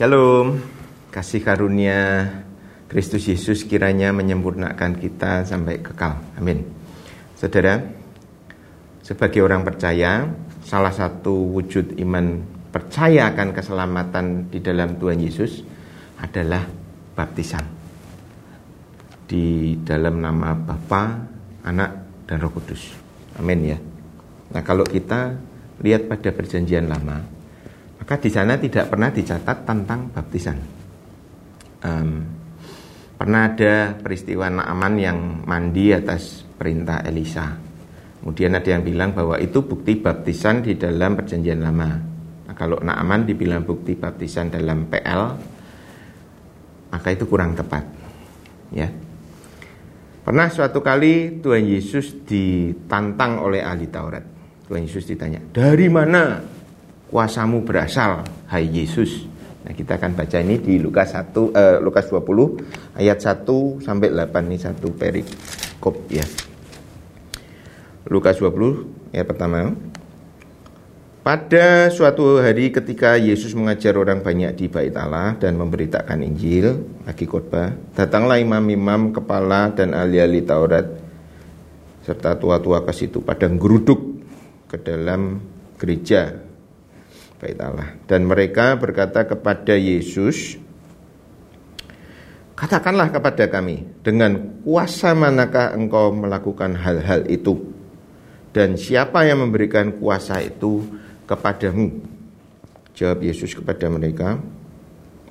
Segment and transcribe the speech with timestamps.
[0.00, 0.56] Shalom,
[1.12, 2.24] kasih karunia
[2.88, 6.16] Kristus Yesus kiranya menyempurnakan kita sampai kekal.
[6.40, 6.64] Amin.
[7.36, 7.84] Saudara,
[9.04, 10.24] sebagai orang percaya,
[10.64, 12.40] salah satu wujud iman
[12.72, 15.60] percaya akan keselamatan di dalam Tuhan Yesus
[16.16, 16.64] adalah
[17.12, 17.68] baptisan.
[19.28, 21.28] Di dalam nama Bapa,
[21.68, 22.88] Anak, dan Roh Kudus.
[23.36, 23.76] Amin ya.
[24.48, 25.36] Nah, kalau kita
[25.84, 27.39] lihat pada perjanjian lama,
[28.00, 30.56] maka di sana tidak pernah dicatat tentang baptisan.
[31.84, 32.10] Um,
[33.20, 37.60] pernah ada peristiwa Naaman yang mandi atas perintah Elisa.
[38.20, 41.90] Kemudian ada yang bilang bahwa itu bukti baptisan di dalam perjanjian lama.
[42.48, 45.22] Nah, kalau Naaman dibilang bukti baptisan dalam PL,
[46.88, 47.84] maka itu kurang tepat.
[48.72, 48.88] Ya.
[50.20, 54.24] Pernah suatu kali Tuhan Yesus ditantang oleh ahli Taurat.
[54.68, 56.38] Tuhan Yesus ditanya, "Dari mana
[57.10, 59.26] kuasamu berasal, hai Yesus.
[59.66, 64.48] Nah, kita akan baca ini di Lukas 1 eh, Lukas 20 ayat 1 sampai 8
[64.48, 66.24] ini satu perikop ya.
[68.08, 69.74] Lukas 20 ayat pertama.
[71.20, 77.28] Pada suatu hari ketika Yesus mengajar orang banyak di bait Allah dan memberitakan Injil, lagi
[77.28, 80.88] khotbah, datanglah imam-imam kepala dan ahli-ahli Taurat
[82.08, 84.24] serta tua-tua ke situ pada geruduk
[84.72, 85.44] ke dalam
[85.76, 86.49] gereja
[87.40, 87.96] bait Allah.
[88.04, 90.60] Dan mereka berkata kepada Yesus,
[92.52, 97.72] Katakanlah kepada kami, dengan kuasa manakah engkau melakukan hal-hal itu?
[98.52, 100.84] Dan siapa yang memberikan kuasa itu
[101.24, 102.04] kepadamu?
[102.92, 104.36] Jawab Yesus kepada mereka,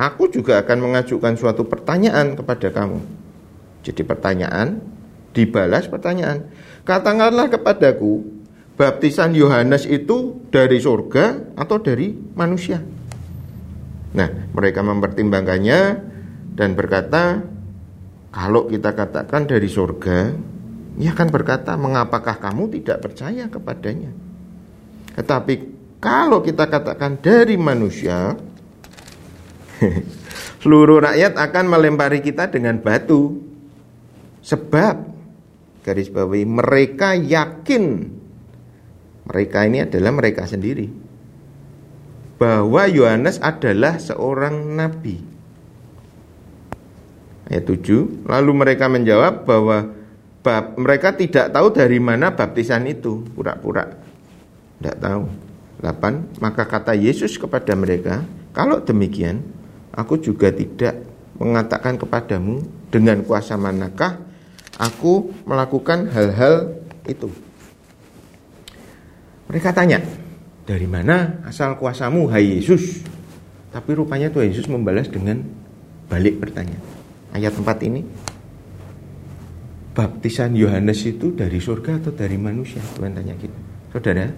[0.00, 3.04] Aku juga akan mengajukan suatu pertanyaan kepada kamu.
[3.84, 4.80] Jadi pertanyaan,
[5.36, 6.48] dibalas pertanyaan.
[6.88, 8.39] Katakanlah kepadaku,
[8.80, 12.80] baptisan Yohanes itu dari surga atau dari manusia?
[14.16, 15.80] Nah, mereka mempertimbangkannya
[16.56, 17.44] dan berkata,
[18.32, 20.32] kalau kita katakan dari surga,
[20.96, 24.16] ia akan berkata, mengapakah kamu tidak percaya kepadanya?
[25.20, 25.54] Tetapi
[26.00, 28.32] kalau kita katakan dari manusia,
[30.64, 33.44] seluruh rakyat akan melempari kita dengan batu.
[34.40, 34.96] Sebab,
[35.84, 38.16] garis bawahi, mereka yakin
[39.30, 40.90] mereka ini adalah mereka sendiri.
[42.42, 45.22] Bahwa Yohanes adalah seorang nabi.
[47.46, 49.94] Ayat 7, lalu mereka menjawab bahwa
[50.42, 53.86] bab, mereka tidak tahu dari mana baptisan itu, pura-pura.
[54.78, 55.24] Tidak tahu.
[55.82, 59.46] 8, maka kata Yesus kepada mereka, kalau demikian,
[59.94, 61.06] aku juga tidak
[61.40, 62.60] mengatakan kepadamu
[62.92, 64.20] dengan kuasa manakah
[64.76, 66.76] aku melakukan hal-hal
[67.08, 67.32] itu.
[69.50, 69.98] Mereka tanya,
[70.62, 73.02] dari mana asal kuasamu, hai Yesus?
[73.74, 75.42] Tapi rupanya Tuhan Yesus membalas dengan
[76.06, 76.78] balik bertanya.
[77.34, 78.06] Ayat 4 ini,
[79.90, 82.78] baptisan Yohanes itu dari surga atau dari manusia?
[82.94, 83.58] Tuhan tanya gitu.
[83.90, 84.30] Saudara,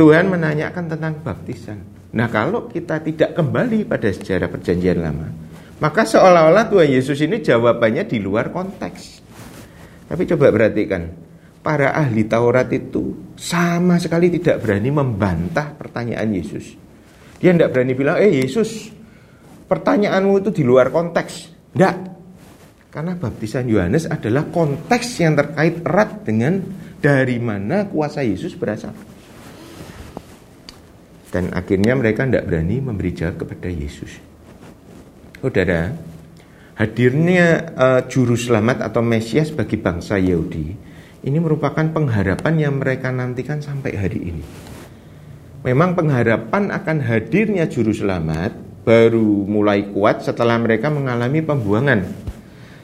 [0.00, 1.84] Tuhan menanyakan tentang baptisan.
[2.16, 5.28] Nah kalau kita tidak kembali pada sejarah perjanjian lama,
[5.84, 9.20] maka seolah-olah Tuhan Yesus ini jawabannya di luar konteks.
[10.08, 11.12] Tapi coba perhatikan,
[11.60, 16.74] para ahli Taurat itu sama sekali tidak berani membantah pertanyaan Yesus.
[17.38, 18.88] Dia tidak berani bilang, eh Yesus,
[19.66, 21.32] pertanyaanmu itu di luar konteks.
[21.74, 21.96] Tidak.
[22.94, 26.62] Karena baptisan Yohanes adalah konteks yang terkait erat dengan
[27.02, 28.94] dari mana kuasa Yesus berasal.
[31.34, 34.14] Dan akhirnya mereka tidak berani memberi jawab kepada Yesus.
[35.42, 35.90] Saudara,
[36.78, 40.93] hadirnya uh, juru selamat atau Mesias bagi bangsa Yahudi
[41.24, 44.44] ini merupakan pengharapan yang mereka nantikan sampai hari ini.
[45.64, 48.52] Memang pengharapan akan hadirnya juru selamat
[48.84, 52.04] baru mulai kuat setelah mereka mengalami pembuangan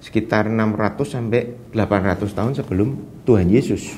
[0.00, 2.88] sekitar 600 sampai 800 tahun sebelum
[3.28, 3.92] Tuhan Yesus.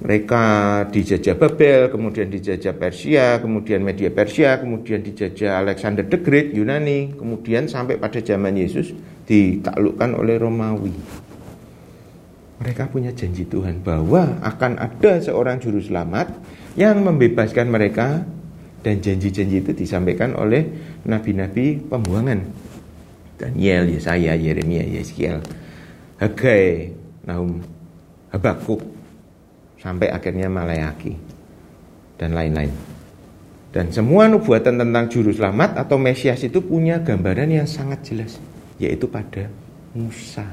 [0.00, 0.44] Mereka
[0.88, 7.68] dijajah Babel, kemudian dijajah Persia, kemudian Media Persia, kemudian dijajah Alexander the Great Yunani, kemudian
[7.68, 8.96] sampai pada zaman Yesus
[9.28, 11.23] ditaklukkan oleh Romawi
[12.62, 16.30] mereka punya janji Tuhan bahwa akan ada seorang juru selamat
[16.78, 18.22] yang membebaskan mereka
[18.84, 20.68] dan janji-janji itu disampaikan oleh
[21.08, 22.44] nabi-nabi pembuangan.
[23.34, 25.42] Daniel, Yesaya, Yeremia, Yeskiel,
[26.22, 26.94] Hagai,
[27.26, 27.58] Nahum,
[28.30, 28.78] Habakuk,
[29.82, 31.18] sampai akhirnya Malayaki,
[32.14, 32.70] dan lain-lain.
[33.74, 38.38] Dan semua nubuatan tentang juru selamat atau Mesias itu punya gambaran yang sangat jelas,
[38.78, 39.50] yaitu pada
[39.98, 40.46] Musa.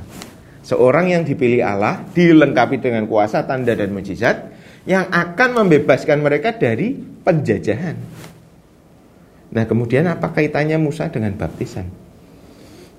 [0.62, 4.54] Seorang yang dipilih Allah dilengkapi dengan kuasa, tanda dan mujizat
[4.86, 7.98] yang akan membebaskan mereka dari penjajahan.
[9.52, 11.90] Nah kemudian apa kaitannya Musa dengan baptisan?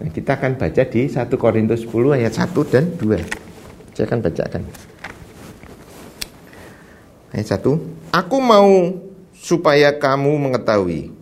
[0.03, 3.95] Nah, kita akan baca di 1 Korintus 10 ayat 1 dan 2.
[3.95, 4.63] Saya akan bacakan.
[7.31, 8.11] Ayat 1.
[8.11, 8.99] Aku mau
[9.31, 11.15] supaya kamu mengetahui.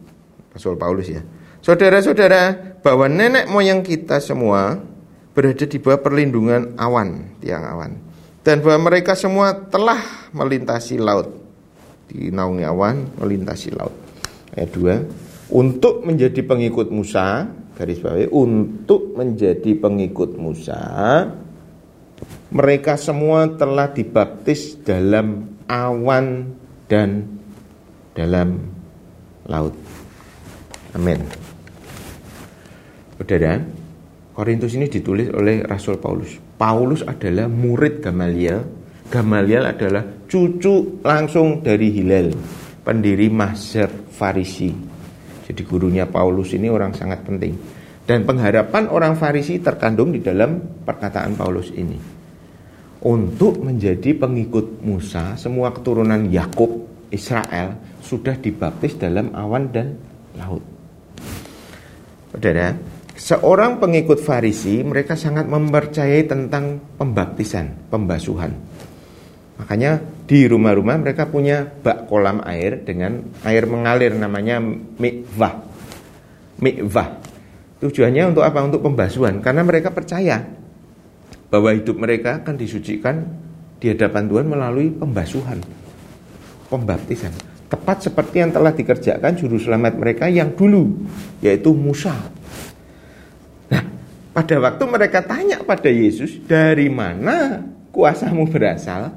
[0.56, 1.20] Rasul Paulus ya.
[1.60, 4.80] Saudara-saudara, bahwa nenek moyang kita semua
[5.30, 7.92] berada di bawah perlindungan awan, tiang awan.
[8.40, 11.28] Dan bahwa mereka semua telah melintasi laut.
[12.10, 13.94] Dinaungi awan, melintasi laut.
[14.56, 15.54] Ayat 2.
[15.54, 17.46] Untuk menjadi pengikut Musa,
[17.76, 20.80] garis bawahi, untuk menjadi pengikut Musa,
[22.50, 26.54] mereka semua telah dibaptis dalam awan
[26.90, 27.40] dan
[28.14, 28.58] dalam
[29.46, 29.74] laut.
[30.94, 31.22] Amin.
[33.14, 33.62] Saudara,
[34.40, 36.32] Korintus ini ditulis oleh Rasul Paulus.
[36.56, 38.64] Paulus adalah murid Gamaliel.
[39.12, 42.32] Gamaliel adalah cucu langsung dari Hilal,
[42.80, 44.72] pendiri Mazhab Farisi.
[45.44, 47.52] Jadi gurunya Paulus ini orang sangat penting.
[48.00, 50.56] Dan pengharapan orang Farisi terkandung di dalam
[50.88, 52.00] perkataan Paulus ini.
[53.04, 60.00] Untuk menjadi pengikut Musa, semua keturunan Yakub, Israel sudah dibaptis dalam awan dan
[60.40, 60.64] laut.
[62.32, 62.72] Saudara,
[63.20, 68.56] seorang pengikut Farisi mereka sangat mempercayai tentang pembaptisan, pembasuhan.
[69.60, 74.56] Makanya di rumah-rumah mereka punya bak kolam air dengan air mengalir namanya
[74.96, 75.54] mikvah.
[76.64, 77.08] Mikvah.
[77.84, 78.64] Tujuannya untuk apa?
[78.64, 79.44] Untuk pembasuhan.
[79.44, 80.40] Karena mereka percaya
[81.52, 83.28] bahwa hidup mereka akan disucikan
[83.76, 85.60] di hadapan Tuhan melalui pembasuhan.
[86.72, 87.32] Pembaptisan.
[87.68, 91.04] Tepat seperti yang telah dikerjakan juru selamat mereka yang dulu,
[91.44, 92.39] yaitu Musa.
[94.30, 99.10] Pada waktu mereka tanya pada Yesus, dari mana kuasamu berasal?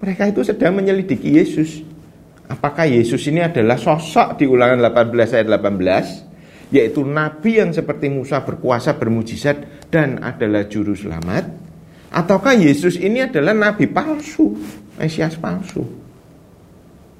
[0.00, 1.84] Mereka itu sedang menyelidiki Yesus.
[2.48, 6.28] Apakah Yesus ini adalah sosok di ulangan 18 ayat 18
[6.68, 11.48] yaitu nabi yang seperti Musa berkuasa bermujizat dan adalah juru selamat
[12.12, 14.56] ataukah Yesus ini adalah nabi palsu,
[14.96, 15.84] Mesias palsu.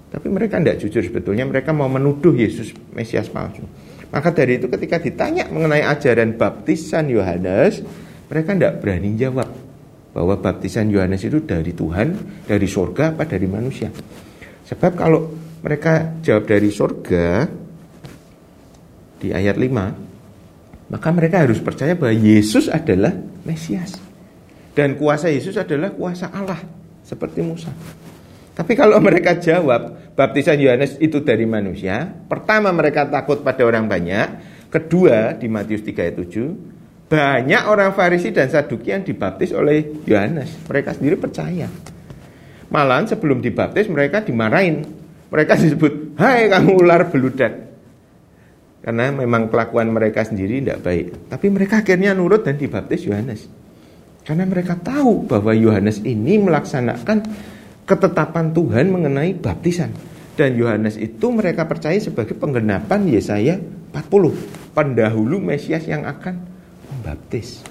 [0.09, 3.65] Tapi mereka tidak jujur sebetulnya mereka mau menuduh Yesus Mesias palsu.
[4.09, 7.85] Maka dari itu ketika ditanya mengenai ajaran baptisan Yohanes,
[8.29, 9.49] mereka tidak berani jawab
[10.17, 12.17] bahwa baptisan Yohanes itu dari Tuhan,
[12.49, 13.93] dari surga apa dari manusia.
[14.65, 15.21] Sebab kalau
[15.61, 17.49] mereka jawab dari surga
[19.21, 23.13] di ayat 5, maka mereka harus percaya bahwa Yesus adalah
[23.45, 24.01] Mesias.
[24.73, 26.63] Dan kuasa Yesus adalah kuasa Allah
[27.05, 27.73] seperti Musa.
[28.59, 34.27] Tapi kalau mereka jawab baptisan Yohanes itu dari manusia, pertama mereka takut pada orang banyak,
[34.67, 40.67] kedua di Matius 3 ayat 7, banyak orang Farisi dan Saduki yang dibaptis oleh Yohanes.
[40.67, 41.71] Mereka sendiri percaya.
[42.69, 44.83] Malahan sebelum dibaptis mereka dimarahin.
[45.31, 47.55] Mereka disebut, hai kamu ular beludak.
[48.83, 51.31] Karena memang kelakuan mereka sendiri tidak baik.
[51.31, 53.47] Tapi mereka akhirnya nurut dan dibaptis Yohanes.
[54.27, 57.19] Karena mereka tahu bahwa Yohanes ini melaksanakan
[57.89, 59.91] ketetapan Tuhan mengenai baptisan.
[60.39, 63.59] Dan Yohanes itu mereka percaya sebagai penggenapan Yesaya
[63.91, 64.77] 40.
[64.77, 66.39] Pendahulu Mesias yang akan
[66.93, 67.67] membaptis.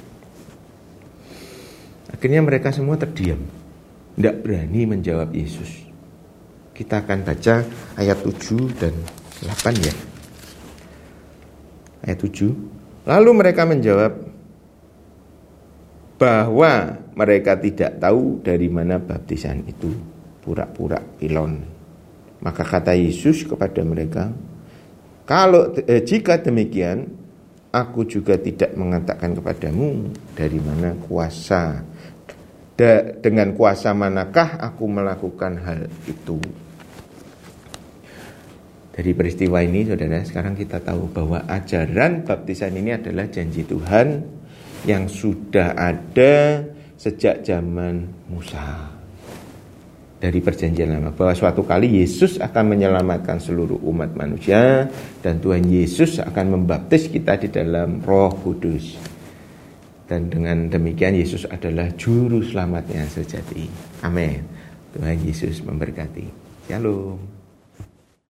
[2.11, 3.39] Akhirnya mereka semua terdiam.
[4.17, 5.85] Tidak berani menjawab Yesus.
[6.73, 7.63] Kita akan baca
[7.95, 8.93] ayat 7 dan
[9.45, 9.93] 8 ya.
[12.03, 12.51] Ayat 7.
[13.07, 14.27] Lalu mereka menjawab
[16.17, 20.16] bahwa mereka tidak tahu dari mana baptisan itu.
[20.47, 21.59] Pura-pura pilon.
[22.39, 24.31] Maka kata Yesus kepada mereka,
[25.27, 27.03] kalau eh, jika demikian
[27.67, 31.83] aku juga tidak mengatakan kepadamu dari mana kuasa
[32.79, 36.39] da, dengan kuasa manakah aku melakukan hal itu
[38.95, 44.25] dari peristiwa ini saudara sekarang kita tahu bahwa ajaran baptisan ini adalah janji Tuhan
[44.89, 46.63] yang sudah ada
[46.97, 48.96] sejak zaman Musa
[50.17, 54.89] dari perjanjian lama bahwa suatu kali Yesus akan menyelamatkan seluruh umat manusia
[55.21, 58.97] dan Tuhan Yesus akan membaptis kita di dalam Roh Kudus.
[60.07, 63.67] Dan dengan demikian Yesus adalah juru selamatnya sejati.
[64.07, 64.39] Amin.
[64.95, 66.25] Tuhan Yesus memberkati.
[66.65, 67.36] Shalom.